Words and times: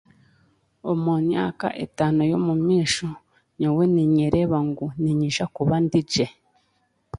Omu 0.91 1.09
myaka 1.29 1.67
etaano 1.83 2.21
y'omumaisho, 2.31 3.09
nyowe 3.57 3.83
ninyereeba 3.93 4.57
ngu 4.69 4.85
ninja 5.01 5.45
kuba 5.55 5.75
ndigye. 5.85 6.27